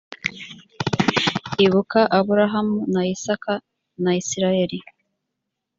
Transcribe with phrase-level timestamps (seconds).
[1.65, 3.53] ibuka aburahamu na isaka
[4.03, 4.79] na isirayeli